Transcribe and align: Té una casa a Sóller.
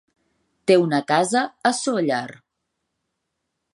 Té 0.69 0.77
una 0.83 1.01
casa 1.11 1.43
a 1.71 1.73
Sóller. 1.81 2.25